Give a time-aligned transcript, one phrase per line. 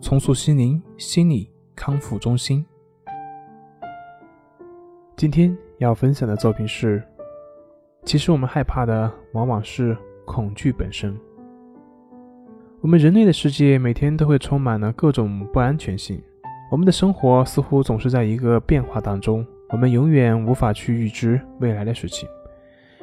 [0.00, 2.64] 重塑心灵心理康复中心。
[5.14, 7.02] 今天要分享的作品是：
[8.04, 11.14] 其实我们害怕的往往是恐惧本身。
[12.80, 16.20] 我们人类的世界每天都会充满了各种不安全性，
[16.72, 22.26] 我们的生活似乎总是在一个变化当中，我们永远无法去预知未来的事情。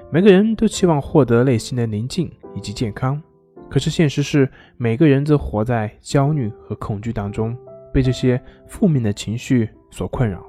[0.09, 3.21] 每个人都期望获得内心的宁静以及健康。
[3.69, 7.55] 可是现实是，每个人都活在焦虑和恐惧当中，
[7.93, 10.45] 被这些负面的情绪所困扰。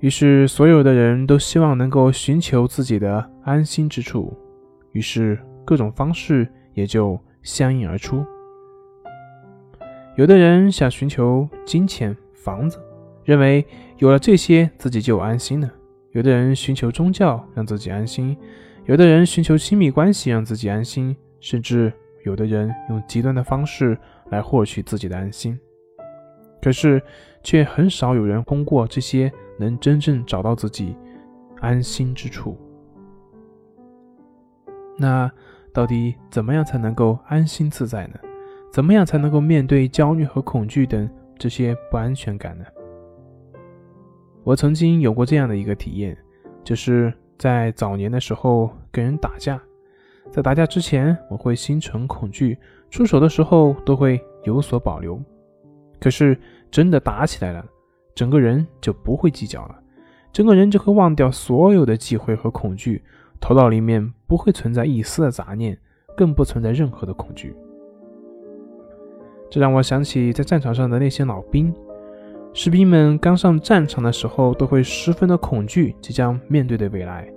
[0.00, 4.36] 于是，所有的人都希望能够寻求自己的安心之处，
[4.92, 8.24] 于是各种方式也就相应而出。
[10.16, 12.78] 有的人想寻求金钱、房子，
[13.24, 13.64] 认为
[13.98, 15.68] 有了这些自己就安心了；
[16.12, 18.36] 有的人寻求宗教，让自己安心。
[18.86, 21.92] 有的人寻求亲密关系让自己安心，甚至
[22.24, 23.98] 有的人用极端的方式
[24.30, 25.58] 来获取自己的安心。
[26.62, 27.02] 可是，
[27.42, 30.96] 却很少有人通过这些能真正找到自己
[31.60, 32.56] 安心之处。
[34.96, 35.28] 那
[35.72, 38.14] 到底怎么样才能够安心自在呢？
[38.70, 42.64] 怎么样才能够面对焦虑和恐惧等这些不安全感呢？
[44.44, 46.16] 我曾经有过这样的一个体验，
[46.62, 47.12] 就是。
[47.38, 49.60] 在早年的时候跟人打架，
[50.30, 52.58] 在打架之前我会心存恐惧，
[52.90, 55.20] 出手的时候都会有所保留。
[56.00, 56.38] 可是
[56.70, 57.64] 真的打起来了，
[58.14, 59.78] 整个人就不会计较了，
[60.32, 63.02] 整个人就会忘掉所有的忌讳和恐惧，
[63.40, 65.78] 头脑里面不会存在一丝的杂念，
[66.16, 67.54] 更不存在任何的恐惧。
[69.48, 71.72] 这让我想起在战场上的那些老兵。
[72.58, 77.28] 士兵们刚上战场的时候，都会十分的恐惧即将面对的未来。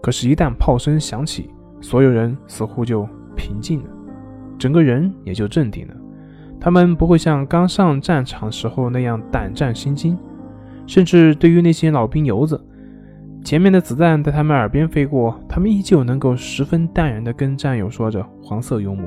[0.00, 1.50] 可是，一旦炮声响起，
[1.80, 3.04] 所有人似乎就
[3.34, 3.90] 平静了，
[4.56, 5.94] 整个人也就镇定了。
[6.60, 10.16] 他们不会像刚上战场时候那样胆战心惊，
[10.86, 12.64] 甚至对于那些老兵油子，
[13.44, 19.04] 前面的子弹在他们耳边飞过，他们依旧能够十分淡然地跟战友说着黄色幽默。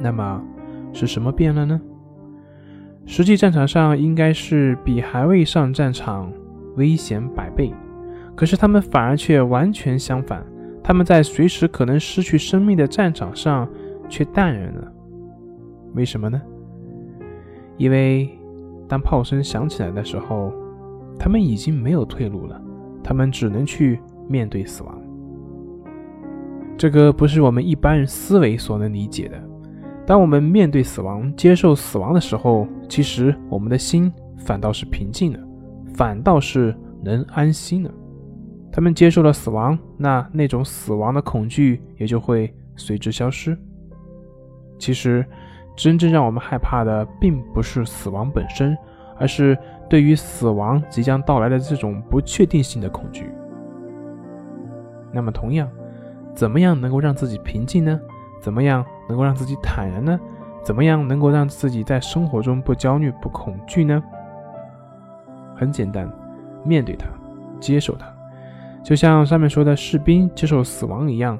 [0.00, 0.42] 那么，
[0.94, 1.78] 是什么变了呢？
[3.06, 6.32] 实际战场上应该是比还未上战场
[6.76, 7.72] 危险百倍，
[8.34, 10.44] 可是他们反而却完全相反。
[10.82, 13.68] 他们在随时可能失去生命的战场上
[14.08, 14.92] 却淡然了。
[15.94, 16.40] 为什么呢？
[17.76, 18.28] 因为
[18.88, 20.52] 当炮声响起来的时候，
[21.18, 22.60] 他们已经没有退路了，
[23.02, 25.00] 他们只能去面对死亡。
[26.76, 29.40] 这个不是我们一般人思维所能理解的。
[30.06, 35.40] 当我们面对死亡、接受死亡的时候，其实我们的心反倒是平静的，
[35.94, 37.90] 反倒是能安心的。
[38.70, 43.56] 他们接受了死亡，那那种死亡的恐惧也就会随之消失。
[44.78, 45.24] 其实，
[45.74, 48.76] 真正让我们害怕的，并不是死亡本身，
[49.16, 49.56] 而是
[49.88, 53.30] 对于死亡即将到来的这种不确定性的恐惧。
[55.12, 55.70] 那么，同样，
[56.34, 57.98] 怎么样能够让自己平静呢？
[58.44, 60.20] 怎么样能够让自己坦然呢？
[60.62, 64.04] 怎么样能够让自己在生活中不焦虑、不恐惧呢？
[65.56, 66.06] 很简单，
[66.62, 67.06] 面对它，
[67.58, 68.04] 接受它，
[68.82, 71.38] 就像上面说的士兵接受死亡一样，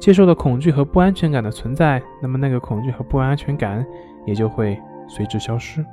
[0.00, 3.84] 接受了恐惧和不安全感的存在，那么那个恐惧和不安全感
[4.24, 5.84] 也就会随之消失。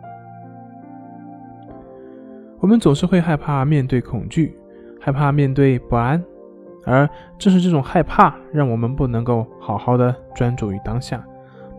[2.62, 4.58] 我们总是会害怕面对恐惧，
[5.02, 6.24] 害怕面对不安。
[6.86, 11.26] 而正是这种害怕，让我们不能够好好的专注于当下，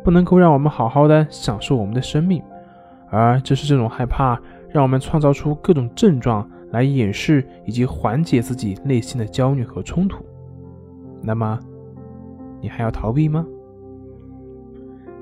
[0.02, 2.42] 不能够让我们好好的享受我们的生命。
[3.08, 4.38] 而正是这种害怕，
[4.68, 10.24] 让我们创造出各种症状来掩饰以及缓解自己内心的焦虑和冲突。
[11.22, 11.58] 那么，
[12.60, 13.46] 你还要逃避吗？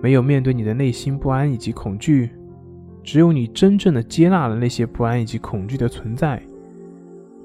[0.01, 2.31] 没有面对你的内心不安以及恐惧，
[3.03, 6.43] 只有你真正的接纳了那些不安以及恐惧的存在，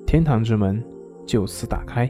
[0.06, 0.82] 天堂之门
[1.26, 2.10] 就此打开。